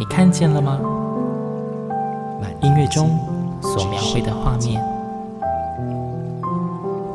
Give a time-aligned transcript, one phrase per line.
[0.00, 0.80] 你看见了吗？
[2.40, 3.18] 万音乐中
[3.60, 4.82] 所描绘的画面，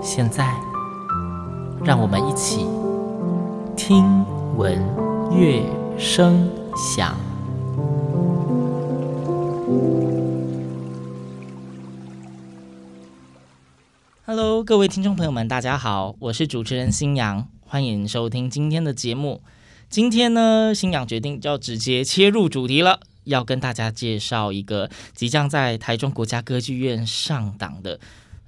[0.03, 0.53] 现在，
[1.83, 2.67] 让我们一起
[3.75, 4.23] 听
[4.55, 4.79] 闻
[5.31, 5.63] 乐
[5.97, 7.15] 声响。
[14.27, 19.41] Hello，各位听众朋友们，大家好，我是主持人新阳，欢迎收听今天的节目。
[19.95, 27.97] 今天呢，新阳决定要直接切入主题了，要跟大家介绍一个即将在台中国家歌剧院上档的，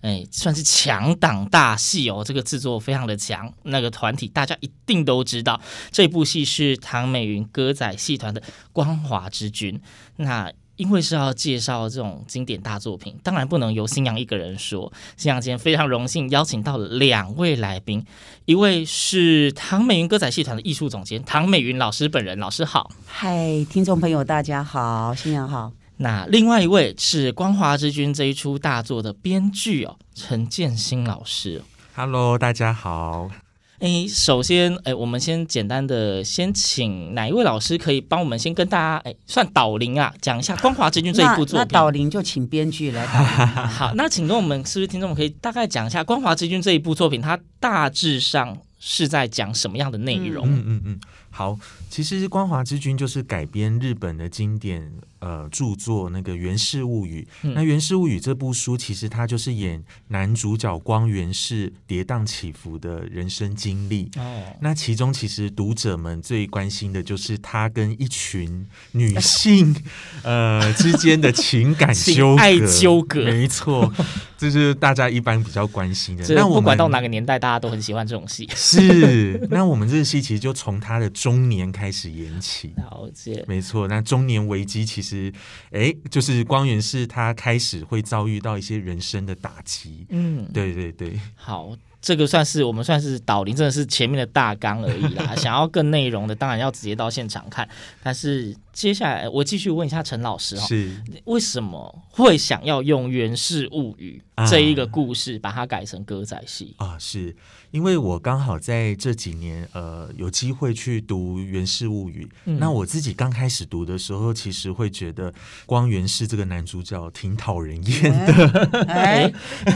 [0.02, 2.21] 哎，算是强档大戏哦。
[2.21, 8.41] 这个制作非常的强，那个团体大家一定都知道，这部戏是唐美云歌仔戏团的
[8.73, 9.75] 《光华之君》。
[10.17, 14.92] 那因为是要介绍这种经典大作品，当然不能由新阳一个人说。
[15.17, 18.06] 新阳今天非常荣幸邀请到了两位来宾，
[18.45, 22.92] 一位是唐美云歌仔戏团的艺术总监唐美云老师本人，老师好。
[23.05, 25.72] 嗨，听众朋友，大家好，新阳好。
[25.98, 31.64] 那另外一位是《光华之君》这一出大作的编剧哦，陈建新老师。
[31.95, 33.31] Hello，大家好。
[33.80, 41.59] 哎，首先，哎，我们先简单的先请哪一位老师可以帮我们先跟大家，哎，算导灵啊，讲一下《光华之君》这一部作品。
[41.59, 43.23] 那导灵就请编剧来导。
[43.67, 50.48] 好，那请跟我们是不是听众们可以大概讲一下《光华之君》这一部作品，它大致上是在讲什么样的内容？
[50.48, 51.00] 嗯嗯嗯，
[51.38, 51.55] 好，
[51.88, 57.27] 其实《光华之君》就是改编日本的经典呃著作那个《源氏物语》。
[57.43, 64.09] 嗯、那《源氏物语》这部书，其实它就是演男主角光源氏跌宕起伏的人生经历。
[64.17, 69.75] 哦，那其中其实读者们最关心的就是他跟一群女性
[70.25, 73.93] 呃之间的情感纠葛，爱纠葛，没错，
[74.39, 76.25] 这是大家一般比较关心的。
[76.33, 78.49] 那不管到哪个年代，大家都很喜欢这种戏。
[78.55, 82.73] 是，那我们这个戏其实就从他的中年开始延起。
[82.77, 83.86] 了解，没错。
[83.86, 85.33] 那中年危机其实，
[85.71, 90.05] 哎，就是光源是他开始会遭遇到一些人生的打击。
[90.08, 91.20] 嗯，对对对。
[91.36, 95.35] 好，这个算是我们算是导聆，真的是前面的大纲而已啦。
[95.37, 97.67] 想要更内容的，当然要直接到现场看。
[98.03, 100.91] 但是接下来我继续问一下陈老师哈，是。
[101.25, 106.75] 为什么会想要用《源氏物语》这一个故事把它改成歌仔戏？
[106.77, 106.95] 啊？
[106.99, 107.36] 是。
[107.71, 115.33] 因为我刚好在这几年呃有机会去读《源氏物语》嗯，那我自己刚开始读的时候，其实会觉得
[115.65, 118.86] 光源氏这个男主角挺讨人厌的。
[118.87, 119.31] 哎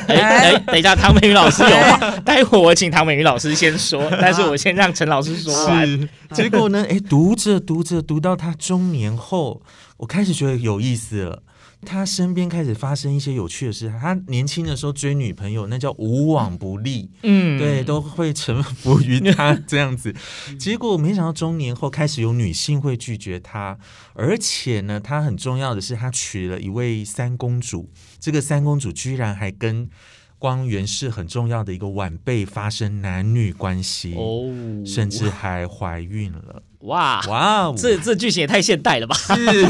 [0.07, 5.88] 哎哎，等一下，唐美云老师有话， 待会我请唐美云老师先说， 但是我先让陈老师说完。
[5.88, 6.85] 是，结果呢？
[6.89, 9.61] 哎， 读着读着读到他中年后，
[9.97, 11.44] 我开始觉得有意思了。
[11.83, 13.91] 他身边开始发生一些有趣的事。
[13.99, 20.13] 他年轻的时候追女朋友，那叫无往不利，嗯，对，都会臣服于他这样子。
[20.59, 23.79] 结果没想到中年后开始有女性会拒绝他，
[24.13, 27.89] 而且呢，他很重要的是，他娶了一位三公主。
[28.19, 29.89] 这个三公主居然还跟
[30.41, 34.50] 光源是很重要的一个晚辈发生男女关系，哦，
[34.84, 36.63] 甚至还怀孕了。
[36.79, 39.16] 哇哇，哦，这这剧情也太现代了吧！
[39.16, 39.68] 是，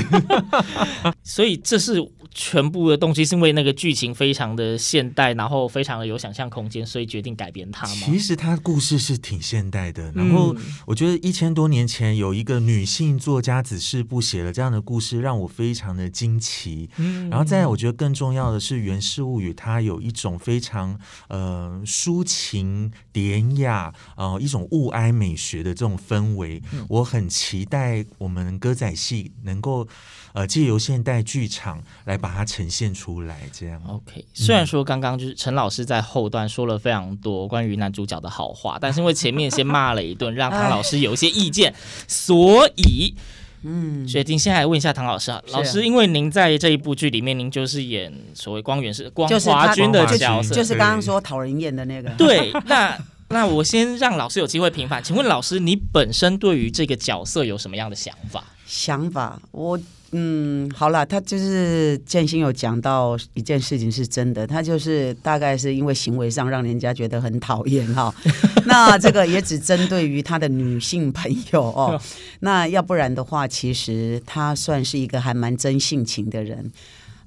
[1.24, 2.00] 所以这是
[2.34, 7.94] 全部的动机，是因为那个剧情非常的现代，然后非常的有想象空间，所以决定改编它吗？
[7.94, 10.56] 其实它故事是挺现代的，然后
[10.86, 16.90] 我觉得一千多年前有一个女性作家子氏部写了这样的故事，让我非常的惊奇。
[16.97, 20.97] 嗯，然后再，我觉得更重要的是《源氏物语》，它有一种非常
[21.28, 26.86] 呃抒情典雅呃一种物哀美学的这种氛围，嗯。
[26.90, 29.88] 我很期待我们歌仔戏能够
[30.33, 33.81] 呃借由现代剧场来把它呈现出来，这样。
[33.87, 41.73] OK，虽然说刚刚就是陈老师在后段说了非常多关于男主角的好话，但是因为前面先骂了一顿，让唐老师有一些意见，
[42.07, 43.16] 所以
[43.63, 52.09] 嗯，决定先来问一下唐老师啊，老师，因为您在这一部剧里面，您就是演所谓光源是光华君的角色，就是刚刚说讨人厌的那个。
[52.11, 52.97] 对，那。
[53.31, 58.43] 那我先让老师有机会平反，请问老师，你本身对于这个角色有什么样的想法？
[58.66, 59.79] 想法，我
[60.13, 68.13] 嗯，好了，他就是建新有讲到一件事情是真的，他就是大概是因为行为上让人家觉得很讨厌哈。
[68.67, 71.99] 那这个也只针对于他的女性朋友哦。
[72.41, 76.69] 那要不然的话，其实他算是一个还蛮真性情的人。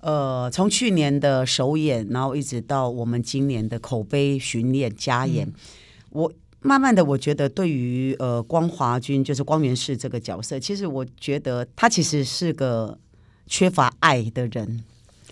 [0.00, 5.54] 呃，从去年的首演，然后一直到我们今年的口碑巡演加演，嗯、
[6.14, 12.96] 我慢慢的我觉得，对于呃光华君就是光源氏这个角色，其实我觉得他其实是个
[13.46, 14.84] 缺乏爱的人。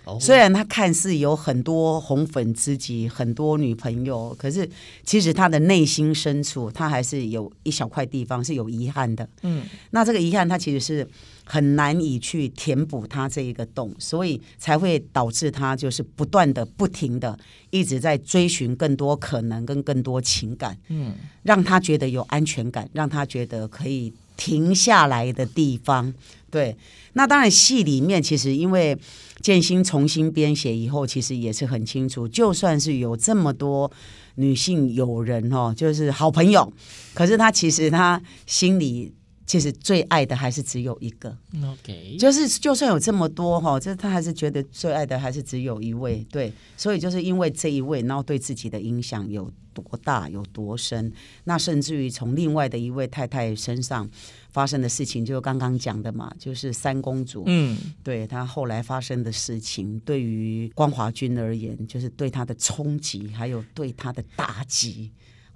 [0.05, 4.69] 哦、虽然他看似有很多红粉知己，很多女朋友，可是
[5.05, 9.29] 其实他的内心深处，他还是有一小块地方是有遗憾的。
[9.43, 11.08] 嗯，那这个遗憾，他其实是。
[11.52, 17.38] 很难以去填补他这一个洞，所以才会导致他就是不断的、不停的
[17.69, 26.14] 一直在追寻更多可能跟更多情感，嗯，让他觉得有安全感，让他觉得可以停下来的地方。
[26.50, 26.75] 对，
[27.12, 28.96] 那当然戏里面其实因为
[29.43, 33.93] 建新重新编写以后，其实也是很清楚，就算是有这么多
[34.37, 36.72] 女性友人哦，就是好朋友，
[37.12, 39.12] 可是他其实他心里。
[39.52, 51.12] 其实最爱的还是只有一个，OK，就是就算有这么多哈，就是他还是觉得最爱的还是只有一位，对，所以就是因为这一位，然后对自己的影响有多大，有多深，
[51.44, 54.08] 那甚至于从另外的一位太太身上
[54.49, 65.12] 发生的事情，就刚刚讲的嘛，就是三公主，嗯，对她后来发生的事情，对于光华君而言，就是对她的冲击，还有对她的打击。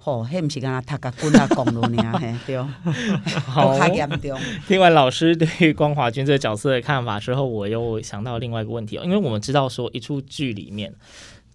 [0.07, 2.57] 哦，嘿，不是跟他他个滚啊公路呢，嘿，对，
[3.43, 4.39] 好严重。
[4.65, 10.95] 听完老师对于光华君这个角色的看法之后，我又想到另外一个问题哦，因为我们知道说一出剧里面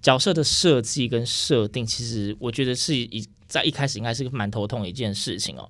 [0.03, 5.67] 角色的设计跟设定，其实我觉得是一在一开始应该是个蛮头痛的一件事情哦，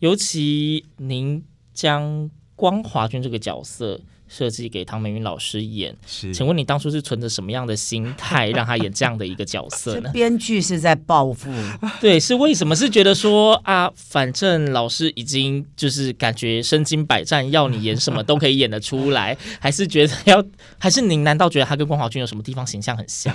[0.00, 1.42] 尤其您
[1.72, 3.98] 将光华君这个角色。
[4.28, 10.10] 设计给唐美云老师演，是，请问你当初是存着什么样的心态让他演这样的一个角色呢？
[10.14, 11.50] 编剧是在报复，
[12.00, 12.74] 对，是为什么？
[12.76, 20.44] 是觉得说啊，反正老师已经就是感觉身经百战，要你演什么都可以演得出来， 还是觉得要？
[20.78, 23.34] 还是您难道觉得他跟光华君有什么地方形象很像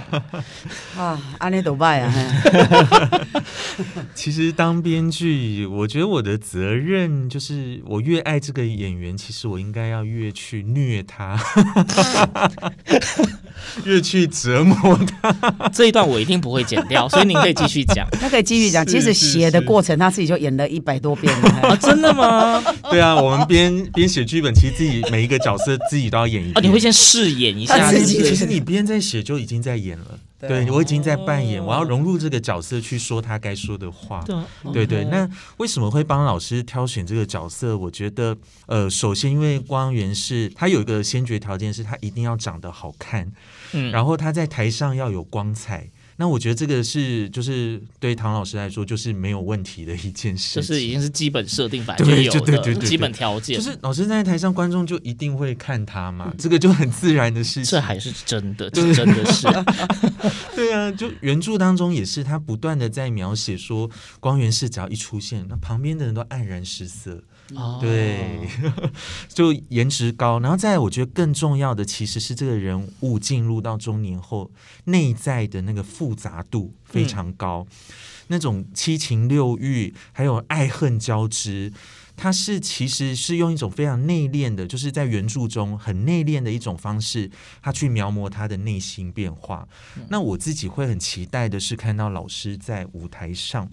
[0.95, 1.35] 啊？
[1.39, 2.13] 安妮多拜啊！
[4.13, 11.39] 其实当编剧，我觉得我的责任就是，我越爱这个演员，其实我应该要越去虐他，
[13.86, 15.69] 越去折磨他。
[15.69, 18.07] 这一段我一定不会剪掉，所以您可以继续讲。
[18.19, 18.86] 他可以继续讲。
[18.86, 21.50] 其实写的过程，他自己就演了一百多遍了。
[21.69, 22.62] 啊， 真的吗？
[22.89, 26.57] 对啊，我们边边写剧本，其实自己每一个角色自己都要演一遍。
[26.57, 27.92] 哦，你会先试演一下。
[27.92, 30.19] 其实你边在写就已经在演了。
[30.47, 34.23] 对，我已经在扮演，我要融入这个角色去说他该说的话。
[34.73, 37.77] 对对，那为什么会帮老师挑选这个角色？
[37.77, 38.35] 我觉得，
[38.65, 43.31] 呃，首先因为光源是他有一个先决条件，是他一定要长得好看，
[43.73, 45.89] 嗯，然后他在台上要有光彩。
[46.21, 53.57] 那我觉得这个是，就是对唐老师来说，就是没有问题的一件事，就是已经是基本设定，反正就有的基本条件。
[53.57, 57.71] 就是老师在台上，观众就一定会看他嘛，这个就很自然的事情。
[57.71, 59.47] 这还是真的，这真的是。
[60.56, 63.89] 对啊，就原著当中也是，他不断的在描写说，
[64.19, 67.23] 光源氏只要一出现，那旁边的人都黯然失色。
[67.55, 68.47] 哦，对，
[69.27, 74.49] 就颜值高，然后再我觉得更重要的其实是这个人物进入到中年后，
[74.85, 77.93] 内在的那个复杂度非常高，嗯、
[78.27, 81.73] 那种七情六欲还有爱恨交织，
[82.15, 87.30] 他是其实是用一种非常内敛的，就是在原著中很内敛的一种方式，
[87.61, 89.68] 他去描摹他的内心变化。
[89.97, 93.69] 嗯、那我自己会很期待的是看到老师在舞台上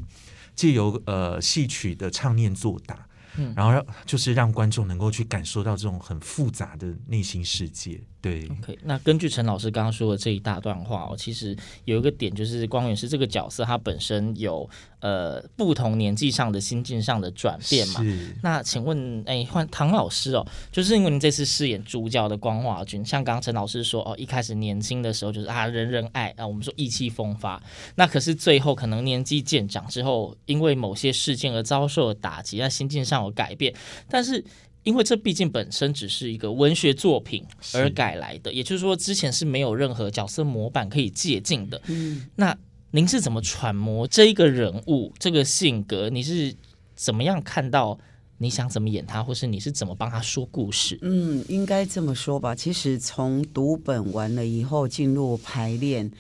[0.57, 3.07] 借由呃戏曲的唱念做打。
[3.55, 8.01] 然后让就是让观众能够去感受到这种很复杂的内心世界。
[8.21, 8.77] 对，OK。
[8.83, 18.05] 那根据陈老师刚刚说的这一大段话哦，其实有一个点就是光源氏这个角色，他本身有呃不同年纪上的心境上的转变嘛。
[18.43, 27.63] 那请问，哎，换唐老师哦，就是因为您这次饰演主角的光华君，像刚刚陈老师说哦，一开始年轻的时候就是啊人人爱啊，我们说意气风发。
[27.95, 33.73] 那可是最后可能年纪渐长之后，因为某些事件而遭受了打击，那心境上有改变，
[34.11, 34.45] 但是。
[34.89, 41.79] 因为这毕竟本身只是一个文学作品而改来的，也就是说之前是没有任何角色模板可以借鉴的。
[41.89, 42.57] 嗯，那
[42.93, 46.09] 您是怎么揣摩这一个人物这个性格？
[46.09, 46.55] 你是
[46.97, 47.99] 怎么样看到
[48.39, 50.99] 你想怎么演他，或是你是怎么帮他说故事？
[51.03, 52.55] 嗯，应该这么说吧。
[52.55, 56.11] 其实从读本完了以后进入排练。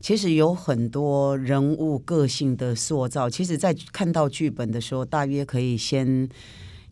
[0.00, 3.30] 其实有很多人物个性的塑造。
[3.30, 6.28] 其实，在看到剧本的时候，大约可以先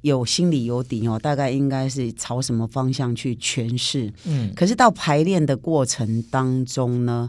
[0.02, 4.12] 有心里有底哦，大概应该是朝什么方向去诠释。
[4.24, 7.28] 嗯，可是到排练的过程当中呢，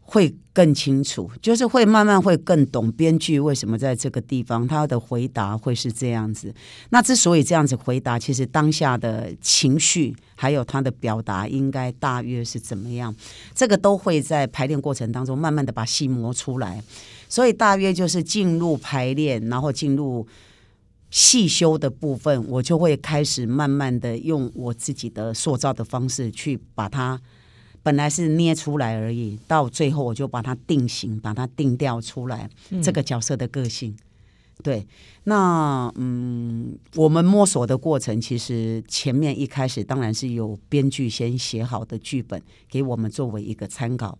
[0.00, 6.54] 会更清楚，就是会慢慢会更懂编剧为什么在这个地方他的回答会是这样子。
[6.90, 13.14] 那之所以这样子回答，其实当下的情绪还有他的表达应该大约是怎么样，
[13.54, 16.82] 这个都会在排练过程当中慢慢的把戏磨出来。
[17.28, 20.26] 所以大约就是进入排练，然后进入
[21.16, 27.18] 戏修的部分，我就会开始慢慢的用我自己的塑造的方式去把它。
[27.82, 32.50] 本来是捏出来而已，到最后我就把它定型，把它定调出来。
[32.68, 33.96] 嗯、这个角色的个性，
[34.62, 34.86] 对，
[35.24, 44.18] 那嗯，我们摸索的过程，其实前面一开始当然是有编剧先写好的剧本给我们作为一个参考，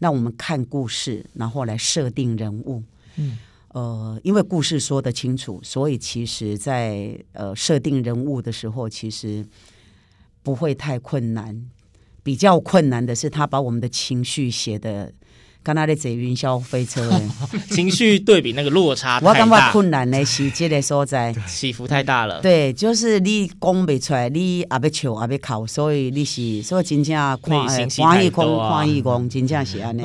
[0.00, 2.82] 那我们看故事，然后来设定人物。
[3.16, 3.38] 嗯，
[3.74, 9.44] 呃，因为故事说得清楚，所以其实在呃设定人物的时候，其实
[10.44, 11.68] 不会太困难。
[12.22, 15.12] 比较困难的是，他把我们的情绪写的，
[15.64, 17.10] 刚才在坐云霄飞车，
[17.72, 19.30] 情绪对比那个落差 太大。
[19.30, 22.42] 我感觉困难的是这个所在 起伏太大了。
[22.42, 30.02] 对，就是你讲不出来，你也要笑也要哭，所以你是所以真正看欢喜空欢喜空，真正是安尼。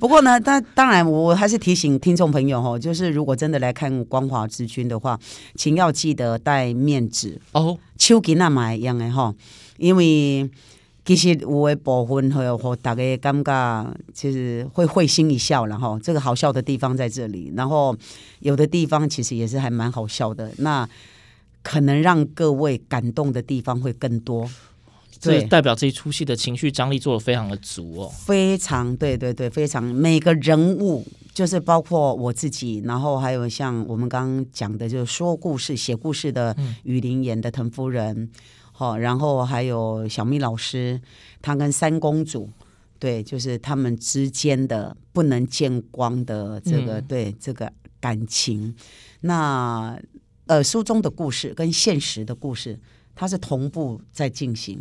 [0.00, 5.16] 不过呢，但当然我还是提醒听众朋友吼，就是如果真的来看《光华之君》的话，
[5.54, 9.32] 请要记得带面纸哦，手巾那买一样的哈，
[9.76, 10.50] 因为。
[11.16, 17.50] 其实有的部分会让大家感觉，其实会会心一笑，然后这个好笑的地方在这里。
[17.56, 17.96] 然后
[18.40, 20.86] 有的地方其实也是还蛮好笑的，那
[21.62, 24.46] 可能让各位感动的地方会更多。
[25.18, 38.14] 这代表这一出戏的情绪张力做的非常的足哦，非常对对对，非常每个人物就是包括我自己，然后还有像我们刚刚讲的，就是说故事、写故事的雨林演的滕夫人。
[38.14, 38.30] 嗯
[38.78, 41.00] 好，然后还有小蜜老师，
[41.42, 42.48] 她跟三公主，
[43.00, 48.72] 对，就是他们之间的不能见光的这个、嗯、对这个感情。
[49.22, 49.98] 那
[50.46, 52.78] 呃，书中的故事跟现实的故事，
[53.16, 54.80] 它是同步在进行。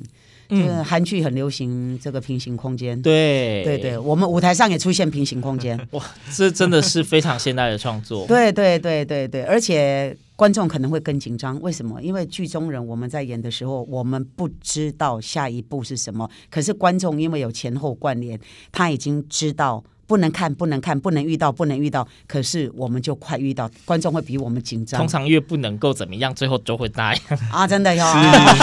[0.50, 3.02] 嗯，就是韩剧很流行这个平行空间。
[3.02, 5.76] 对对对，我们舞台上也出现平行空间。
[5.94, 8.28] 哇，这真的是非常现代的创作。
[8.28, 10.16] 对对对对对，而且。
[10.38, 12.00] 观众可能会更紧张，为什么？
[12.00, 16.30] 因为剧中人我们在演的时候，我们不知道下一步是什么。
[16.52, 18.40] 可是观众因为有前后关联，
[18.72, 22.08] 他已经知道不能看，不能看，不能遇到，不能遇到。
[22.28, 25.00] 可是我们就快遇到，观众会比我们紧张。
[25.00, 27.66] 通常越不能够怎么样，最后就会那样啊！
[27.66, 28.06] 真的哟。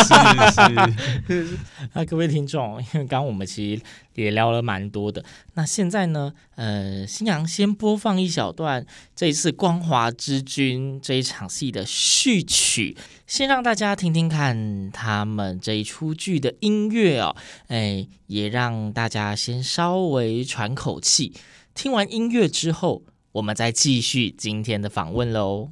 [0.04, 0.52] 是
[1.26, 1.58] 是是。
[1.92, 3.82] 那各位听众，因为刚刚我们其实。
[4.14, 6.32] 也聊了蛮多的，那现在呢？
[6.54, 17.34] 呃，新阳先播放一小段这一次《光华之君》这一场戏的序曲，先让大家听听看他们这一出剧的音乐哦，
[17.66, 21.32] 哎，也让大家先稍微喘口气。
[21.74, 23.02] 听完音乐之后，
[23.32, 25.70] 我们再继续今天的访问喽。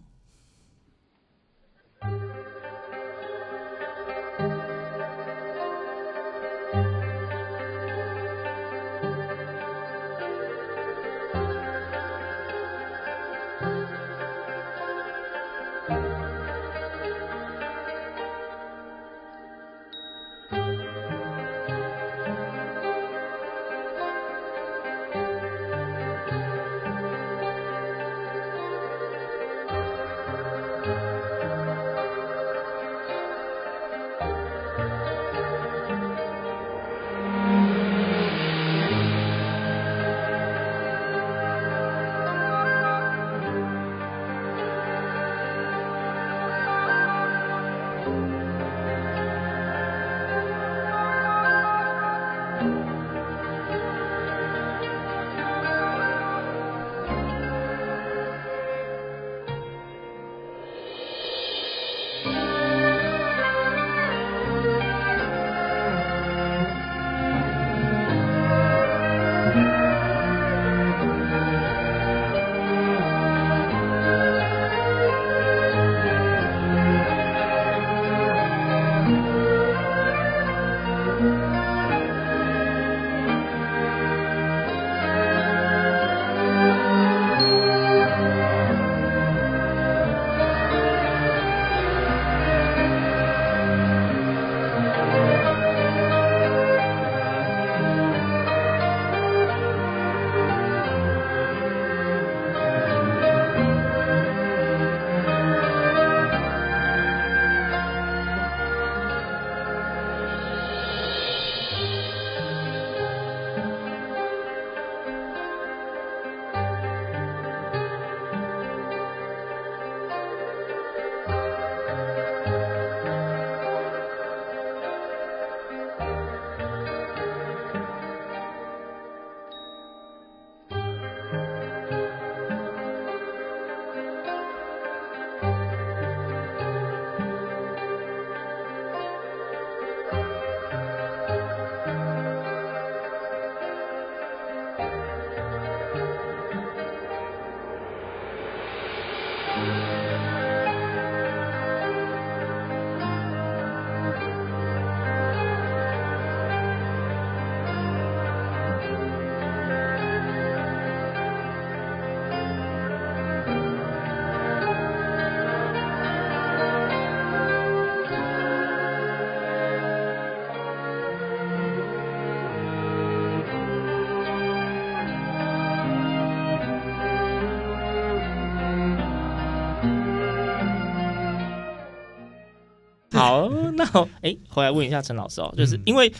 [183.32, 183.84] 好，那
[184.20, 186.12] 哎，回来问一下陈老师哦，就是因为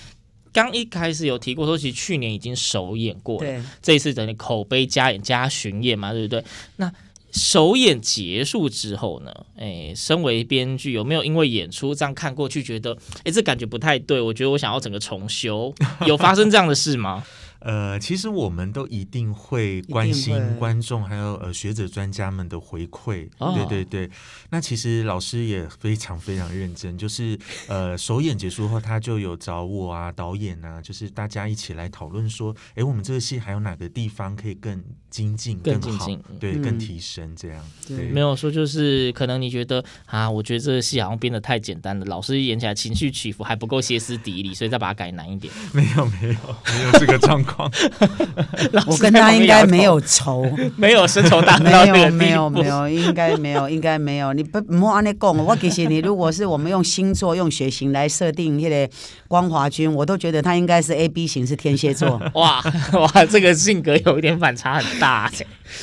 [0.52, 6.44] 刚一开始有提过说，其实去年已经首演过了，这一次等于口碑加演加巡演嘛，对不对？
[6.76, 6.92] 那
[7.32, 9.32] 首演结束之后呢？
[9.56, 14.20] 哎，身为编剧，有没有因为演出这样看过去，觉得哎，这感觉不太对？
[14.20, 15.74] 我觉得我想要整个重修，
[16.06, 17.24] 有发生这样的事吗？
[17.64, 24.10] 呃，其实我们都一定会关心观众还有呃学者专家们的回馈，哦、对对对。
[24.50, 27.38] 那其实老师也非常非常认真，就是
[27.68, 37.64] 呃首演结束后，他就有找我啊导演啊，就是大家一起来讨论说，哎，我们这个戏还有哪个地方可以更精进、更好，更精进，对，嗯、更提升这样。
[37.86, 45.52] 对，没有说就是可能你觉得啊，我觉得这个戏好像编得太简单了，老师演起来情绪起伏还不够歇斯底里，所以再把它改难一点。
[45.72, 46.34] 没有没有
[46.66, 47.51] 没有这个状况。
[48.86, 50.44] 我跟他应该没有仇，
[50.76, 54.32] 没有深仇大恨，没有没有没有，应该没有应该没有。
[54.32, 58.88] 你不莫按你讲，我其实你如果是我们用星座用血型来设定那个
[59.28, 62.20] 光华君，我都觉得他应该是 A B 型，是天蝎座。
[62.34, 65.30] 哇哇，这个性格有一点反差很大。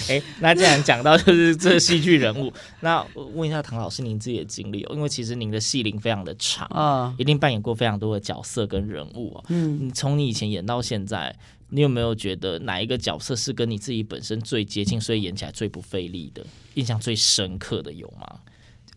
[0.07, 9.43] 哎，那既然讲到就是这戏剧人物，那我问一下唐老师您自己的经历哦，因为其实您的戏龄非常的长啊，一定扮演过非常多的角色跟人物哦。
[9.47, 11.35] 嗯，你从你以前演到现在。
[11.69, 18.39] 你有没有觉得哪一个角色是跟你自己本身最接近，所以演起来最不费力的，印象最深刻的有吗？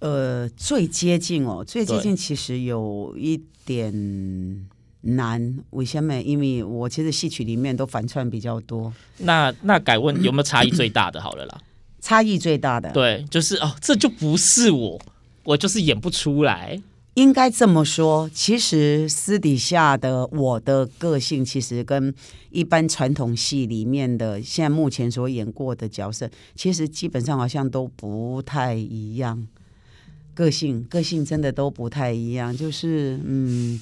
[0.01, 4.69] 呃，最接近哦，最接近其实有一点
[5.03, 5.59] 难。
[5.71, 6.21] 为什么？
[6.23, 8.93] 因为我其实戏曲里面都反串比较多。
[9.19, 11.21] 那那改问有没有差异最大的？
[11.21, 11.61] 好了啦，
[12.01, 15.01] 差异最大的，对，就是哦，这就不是我，
[15.45, 16.81] 我就是演不出来。
[17.15, 22.15] 应该这么说，其实私底下的我的个性，其实跟
[22.51, 29.47] 一般传统戏里面的现在目前所演过的角色，其实基本上好像都不太一样。
[30.35, 33.79] 个性个性真的都不太一样，就是嗯，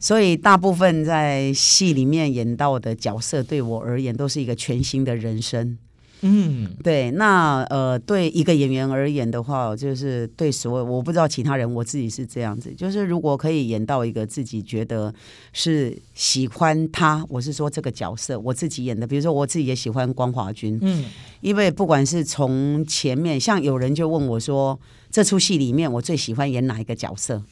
[0.00, 5.76] 所以大部分在戏里面演到的角色，对我而言都是一个全新的人生。
[6.26, 15.12] 嗯，对，那呃，对一个演员而言的话，就是对所有我不知道其他人，我自己是这样子，就是如果可以演到一个自己觉得
[15.52, 21.04] 是喜欢他，我是说这个角色我自己演的，比如说我自己也喜欢光华君，嗯，
[21.42, 27.42] 因为不管是从前面，像有人就问我说，这出戏里面我最喜欢演哪一个角色？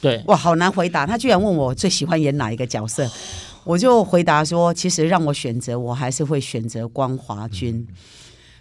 [0.00, 3.08] 对，哇，好难回答，他居然问我最喜欢演哪一个角色。
[3.66, 7.84] 我就回答说，其实让我选择，我还是会选择光华君，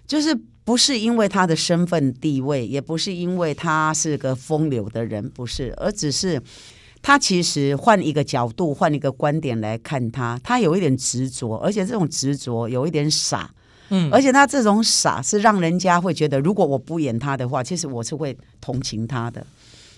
[0.08, 6.42] 就是不是因为他的身份地位，也不是因为他是个风流的人，不是，而只是
[7.04, 13.52] 他其实换一个角度，换一个观点来看他，他有一点执着，而且这种执着有一点傻，
[13.90, 19.46] 嗯，而且他这种傻是让人家会觉得，如果我不演他的话，其实我是会同情他的。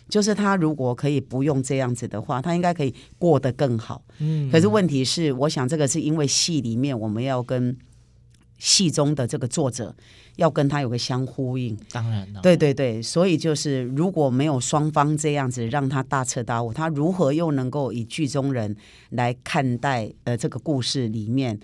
[0.10, 4.04] 就是他如果可以不用这样子的话，他应该可以过得更好。
[4.20, 7.78] 嗯，可是问题是，我想这个是因为戏里面我们要跟
[8.58, 9.96] 戏中的这个作者
[10.38, 11.78] 要跟他有个相呼应。
[11.92, 18.76] 当然了，对对对，所以就是如果没有双方这样子让他大彻大悟，他如何又能够以剧中人
[19.10, 21.60] 来看待呃这个故事里面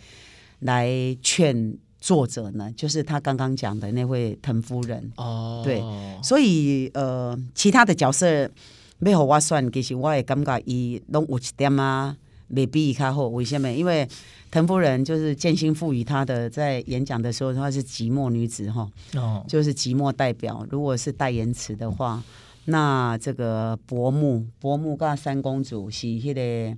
[0.59, 0.89] 来
[1.21, 1.77] 劝？
[2.03, 5.81] 作者呢，就是他刚刚讲的那位滕夫人哦，对，
[6.21, 8.51] 所以呃，其他的角色
[8.99, 12.13] 没有我算，其实我也感觉伊拢有一点啊，
[12.49, 13.29] 未必伊较好。
[13.29, 13.71] 为什么？
[13.71, 14.05] 因为
[14.51, 18.85] 滕夫人就是建新赋予她的，在演讲的时候，她是寂寞女子哈，
[19.15, 20.67] 哦，就是寂寞代表。
[20.69, 22.21] 如果是代言词的话，
[22.65, 26.77] 那这个伯母，伯母跟三公主是迄个。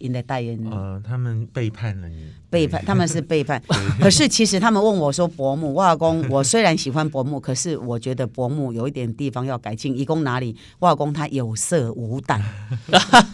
[0.00, 3.60] 因的代言人，呃，他们背叛了你，背叛，他们是背叛。
[4.00, 9.98] 可是其实他们问我说：“伯母，我老公，我虽然喜欢伯母，可是我觉得伯母有一点地方要改进。
[9.98, 10.54] 一共哪里？
[10.78, 12.40] 我老公他有色无胆，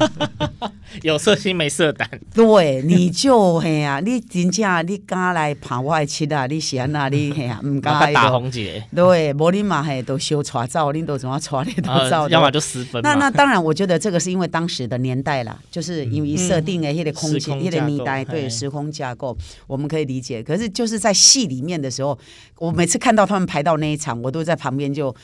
[1.02, 2.08] 有色心没色胆。
[2.32, 6.46] 对，你就嘿呀、啊，你真正你敢来爬我的漆啊？
[6.46, 7.60] 你嫌哪里嘿呀？
[7.62, 8.82] 唔敢 打红姐。
[8.94, 13.02] 对，无你嘛嘿都修传照，你都怎么传你都照，要么就私分。
[13.02, 16.54] 那那当然，我觉得这个是因为当时的年代啦，就是因为色。
[16.54, 19.36] 设定的一些空间，一些年代，对时空架构，
[19.66, 20.42] 我们可以理解。
[20.42, 22.18] 可是就是在戏里面的时候，
[22.58, 25.14] 我每次看到他们排到那一场，我都在旁边就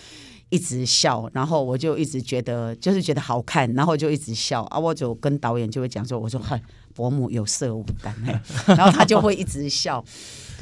[0.51, 4.79] 一直笑，然后我就一直觉得就是觉得好看，然后就一直笑啊。
[4.79, 6.61] 我就跟导演就会讲说：“我说嗨，
[6.95, 8.15] 伯母有色无胆。
[8.69, 10.05] ”然后他就会一直笑。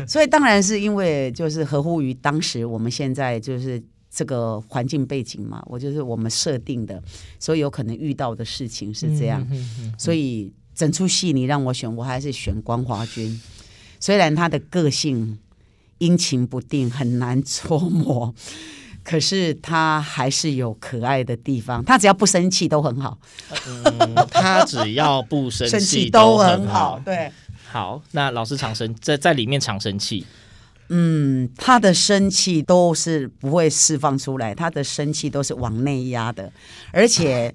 [0.07, 3.83] 所以当然是因为就是合乎于当时我们现在就是。
[4.11, 7.01] 这个环境背景嘛，我就是我们设定的，
[7.39, 9.47] 所以有可能遇到的事情是这样，
[9.99, 13.41] 所以整出戏你让我选，我还是选光华君。
[13.99, 15.37] 虽然他的个性
[15.99, 18.33] 阴晴不定，很难捉摸，
[19.03, 23.19] 可是他还是有可爱的地方，他只要不生气都很好，
[23.67, 27.03] 嗯，他只要不生生气气都很很好。
[27.05, 27.33] 对，
[27.67, 30.25] 好，那老师常生在在里面常生气，
[30.91, 36.53] 嗯，他的生气都是不会释放出来，他的生气都是往内压的，
[36.93, 37.53] 而且。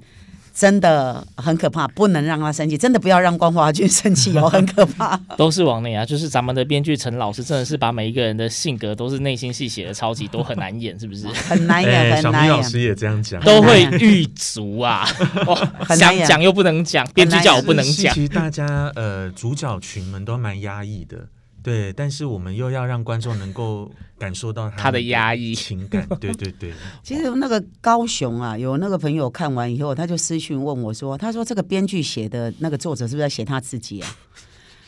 [0.53, 2.77] 真的很可怕，不能让他生气。
[2.77, 5.17] 真的不要让光华君生气哦， 很可怕。
[5.35, 11.25] 都是王内啊，就是咱们的编剧陈老师，真的是把每一个人的性格都是内心戏写的超级多，很难演，是不是？
[11.49, 12.53] 很难演，哎、很难演。
[12.53, 15.03] 小米老师也这样讲，都会狱足啊，
[15.79, 18.13] 很想讲又不能讲，编剧叫我不能讲。
[18.13, 21.17] 其实大家呃，主角群们都蛮压抑的。
[21.63, 26.05] 对，但是我们又要让观众能够感受到他的压抑情感。
[26.19, 26.73] 对对对。
[27.01, 34.15] 其实那个高雄啊，有那个朋友看完以后，他就私讯问我说：“他说这个编剧写的那个作者是不是在写他自己啊？”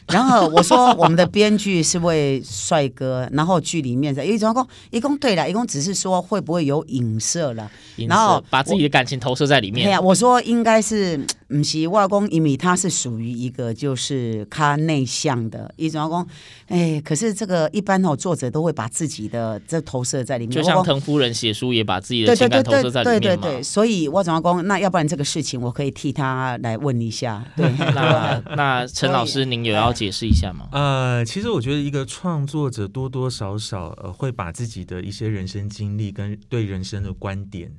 [0.07, 7.69] 然后我说：“我们的编剧是位帅哥。”然后剧里面在一共一共对了，一共只是说会不会有影射了，
[8.07, 9.85] 然后把自己的感情投射在里面。
[9.85, 11.25] 对呀，我说应该是。
[11.47, 16.25] 不是，外公因为他是属于一个就是他内向的一种公，
[16.67, 23.19] 哎，可是这个一般哦，作者都会把自己的这投射在里面，就像滕夫人写书也把自己的情感投射在里面嘛。
[23.19, 27.45] 对对对，对，对，对，所以外公公，那要不然这个事情我可以替他来问一下。
[27.55, 30.69] 对， 那那陈老师，您有要解释一下吗？
[30.71, 37.73] 呃，其实我觉得一个创作者多多少少呃会把自己的一些人生经历跟对人生的观点。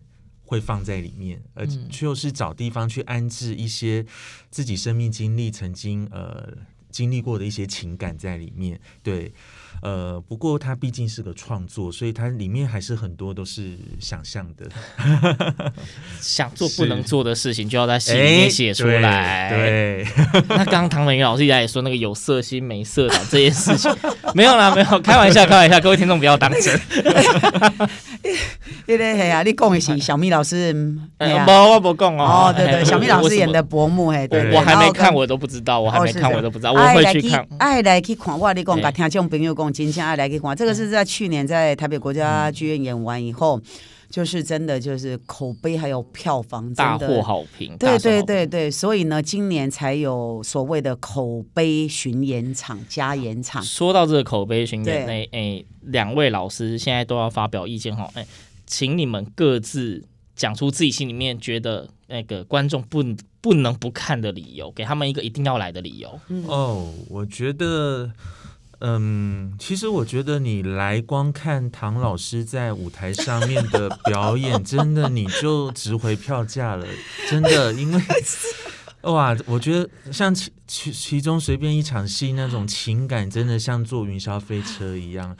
[0.48, 4.06] 会放在里面，而就是找地方去安置一些
[4.48, 6.56] 自己生命经历曾经呃
[6.88, 9.32] 经历过的一些情感在里面，对。
[9.86, 14.68] 呃，不过它毕竟是个创作，所以它里面还是很多都是想象的。
[16.20, 19.48] 想做不能做的事情，就要在心里面写出来。
[19.50, 23.94] 对，对 那刚刚唐美云老师也说那个有色心没色胆这件事情，
[24.34, 26.80] 没有啦，没有，开玩笑，开玩笑，各位听众不要当真。
[28.86, 30.72] 对对对啊，你讲的是小米老师，
[31.18, 32.24] 没我不讲哦。
[32.48, 37.46] 哦，对对，小米老师演的伯母，嘿，对，我还没看，我都不知道，我还没看，我都不知道，我会去看。
[37.58, 39.72] 爱来去看，我你讲，甲听众朋友讲。
[39.72, 43.62] 真正爱来去看，这个是在去年在台北国家剧院演完以后，嗯、
[44.16, 47.76] 就是真的就是口碑还有票房大获好评。
[47.76, 53.62] 对对对对，所以呢，今年才有所谓的口碑巡演场加演场。
[53.62, 58.26] 说到这个口碑巡演，哎哎，两位老师现在都要发表意见哈，哎，
[58.66, 60.02] 请你们各自
[60.34, 63.04] 讲出自己心里面觉得那个观众不
[63.42, 66.18] 不能不看的理由，给他们一个一定要来的理由。
[66.28, 68.10] 嗯、哦，我觉得。
[68.80, 76.86] 嗯，其实我觉得你来光看唐老师在舞台上面的表演， 真的你就值回票价了，
[77.30, 78.02] 真的，因为
[79.02, 85.34] 哇，我觉得像其其其中随便一场戏那种情感，真的像坐云霄飞车一样，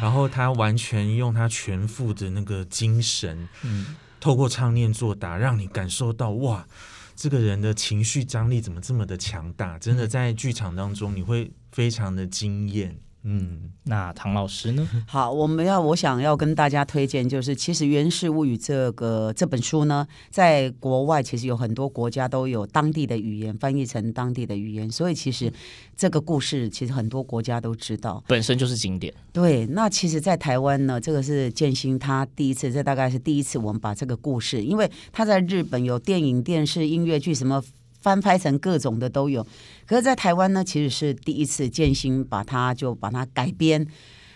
[0.00, 6.66] 然后他完全用他全副的那个精神，嗯，透过唱念做打，让你感受到哇。
[7.14, 9.78] 这个人的情绪张力怎么这么的强大？
[9.78, 12.96] 真的在剧场当中，你会非常的惊艳。
[13.24, 14.84] 嗯，那唐老师呢？
[15.06, 25.52] 好，我们要我想要跟大家推荐，就是其实《源氏物语》这个这本书呢，在国外其实有很多国家都有当地的语言翻译成当地的语言，所以其实
[25.96, 29.14] 这个故事其实很多国家都知道，本身就是经典。
[29.32, 37.62] 对，那其实，在台湾呢，这个是建新他第一次，这大概是第一次我们把这个故事，因为他在日本有电影、电视、音乐剧什么。
[38.02, 39.46] 翻拍成各种的都有，
[39.86, 43.86] 可是，在台湾呢，其实是第一次建新把它就把它改编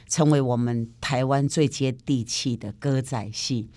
[0.08, 3.68] 成为我们台湾最接地气的歌仔戏。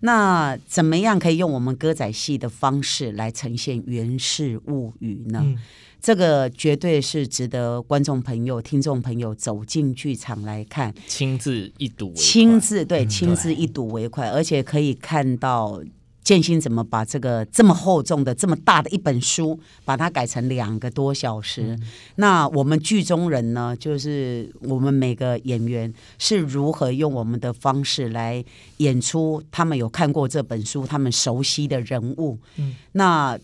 [0.00, 5.42] 那怎么样可以用我们歌仔戏的方式来呈现《源氏物语》呢？
[5.44, 5.58] 嗯、
[6.00, 15.82] 这个绝对是值得观众朋友、听众朋友走进剧场来看，亲自一睹为快，亲自对，亲自一睹为快，而且可以看到。
[16.26, 21.62] 建新怎么把这个这么厚重的、这么大的一本书，把它改成两个多小时？
[21.62, 21.82] 嗯、
[22.16, 28.44] 那我们剧中人呢，就是我们每个演员是如何用我们的方式来
[28.78, 32.36] 演出他们有看过这本书、他们熟悉的人物？
[32.56, 33.38] 嗯、那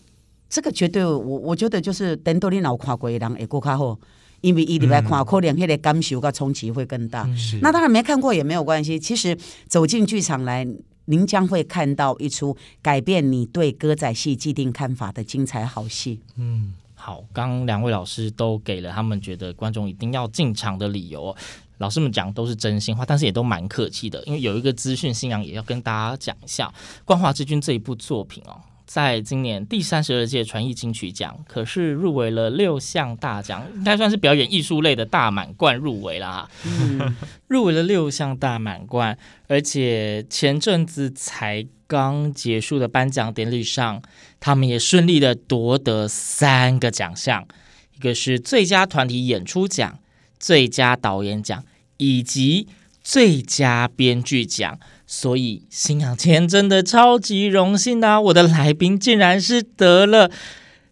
[0.49, 3.97] 这个绝对，我我觉得就是等到你老看过的人会过卡好，
[4.41, 7.23] 因为一礼拜看，嗯、可能那个感受跟冲击会更大。
[7.23, 9.37] 嗯、那当然没看过也没有关系，其实
[9.69, 10.67] 走进剧场来。
[11.05, 16.19] 您将会看到一出改变你对歌仔戏既定看法的精彩好戏。
[16.35, 21.35] 嗯，好，刚两位老师都给了他们觉得观众一定要进场的理由。
[21.79, 24.23] 老师们讲都是真心话，但是也都蛮客气的。
[24.25, 26.67] 因为有一个资讯，信仰也要跟大家讲一下
[27.03, 28.61] 《光华之君》这一部作品哦。
[28.85, 36.49] 在今年第三十二届传艺金曲奖，可是入围了六项大奖，应该算是表演艺术类的大满贯入围啦。
[36.65, 37.15] 嗯，
[37.47, 39.17] 入围了六项大满贯，
[39.47, 44.01] 而且前阵子才刚结束的颁奖典礼上，
[44.39, 47.47] 他们也顺利的夺得三个奖项，
[47.95, 49.99] 一个是最佳团体演出奖、
[50.39, 51.63] 最佳导演奖
[51.97, 52.67] 以及
[53.03, 54.79] 最佳编剧奖。
[55.05, 58.21] 所以，星洋今天真的超级荣幸呐、啊！
[58.21, 60.31] 我的来宾竟然是得了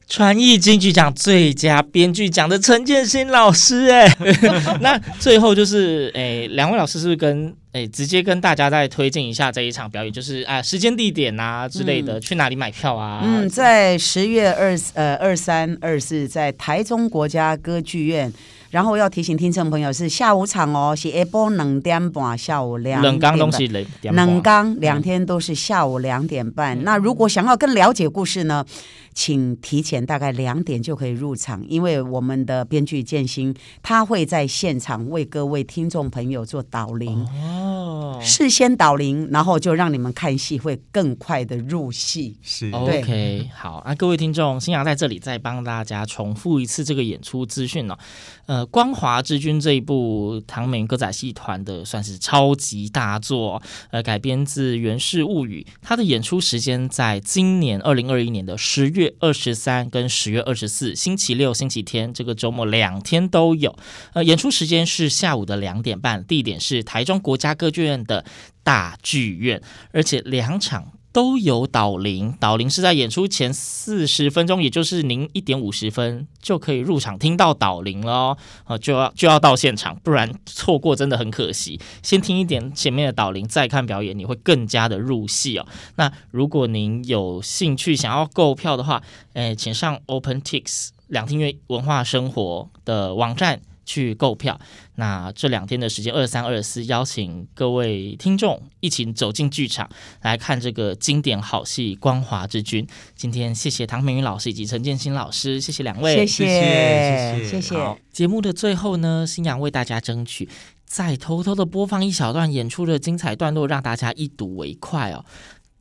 [0.08, 4.08] 传艺金曲奖最佳编剧奖的陈建新老师哎。
[4.80, 10.14] 那最后就是哎，两位老师是不是跟哎直接跟大家再推荐一下这一场表演？
[10.14, 13.24] 就是啊，时间、地点啊之类的，嗯、去哪里买票啊？
[13.24, 18.32] 嗯，在十月二呃二三二四，在台中国家歌剧院。
[18.72, 23.38] 然后要提醒听众朋友是下午场哦，是 A 波两点半，下午两点半。
[23.38, 26.80] 冷是冷刚两天都是下午两点半。
[26.80, 28.66] 嗯、那如果想要更了解故事呢，
[29.14, 33.54] 请提前大概两点就可以入场，因为我们的编剧建新
[33.84, 42.38] 他会在现场为各位听众朋友做导聆哦，事先导聆，然后就让你们看戏会更快的入戏。
[42.42, 47.98] 是，OK，好，那各位听众，新阳在这里再帮大家重复一次这个演出资讯哦，
[48.46, 48.61] 呃。
[48.66, 55.66] 《光华之君》这一部唐美歌仔戏团的算是超级大作，呃，改编自《源氏物语》。
[55.82, 63.76] 它的演出时间在今年二零二一年的十月二十三跟十月二十四，星期六、星期天这个周末两天都有。
[64.14, 68.26] 呃，演出时间是下午的两点半，地点是台中国家歌剧院的
[68.64, 70.92] 大剧院，而且两场。
[71.14, 81.80] 都有导聆，导聆是在演出前四十分钟，也就是您一点五十分就可以入场听到导聆了哦，就要就要到现场，不然错过真的很可惜。
[82.02, 85.68] 先听一点前面的导聆，再看表演，你会更加的入戏哦。
[85.96, 89.02] 那如果您有兴趣想要购票的话，
[89.34, 93.62] 诶，请上 OpenTix 两厅院文化生活的网站。
[93.86, 94.60] 去购票，
[94.96, 99.90] 那这两天的时间，二三二四，邀请各位听众一起走进剧场
[100.22, 102.86] 来看这个经典好戏《光华之君》。
[103.16, 107.78] 今天谢谢唐明宇老师以及陈建新老师，谢谢两位，谢谢谢谢谢谢。
[107.78, 110.48] 好，节目的最后呢，新阳为大家争取
[110.86, 115.26] 再偷偷的播放一小段演出的精彩段落，让大家一睹为快哦。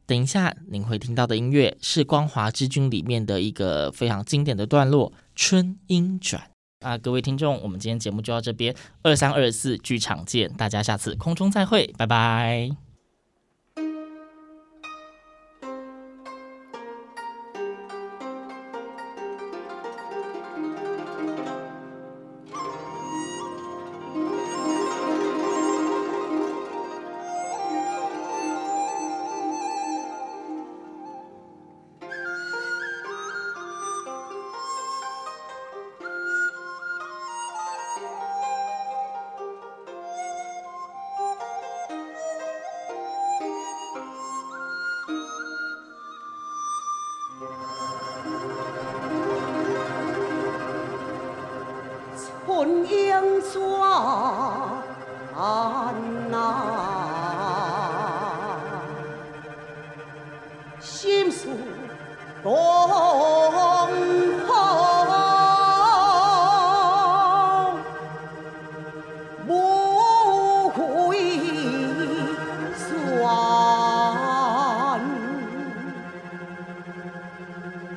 [0.06, 6.42] 等一下，您会听到的音乐是《光华之君》里面的一个非常经典的段落《春莺转》。
[6.80, 12.70] 啊，各位听众，我们今天节目就到这边，二三二四剧场见，大家下次空中再会，拜拜。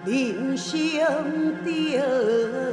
[0.05, 0.77] 人生
[1.63, 2.72] 的